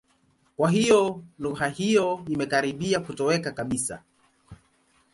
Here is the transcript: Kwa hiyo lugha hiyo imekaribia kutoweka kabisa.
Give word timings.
Kwa 0.57 0.71
hiyo 0.71 1.23
lugha 1.39 1.67
hiyo 1.67 2.21
imekaribia 2.27 2.99
kutoweka 2.99 3.51
kabisa. 3.51 4.03